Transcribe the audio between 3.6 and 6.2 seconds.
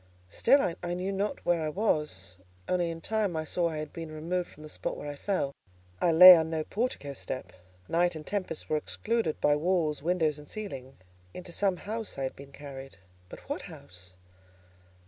I had been removed from the spot where I fell: I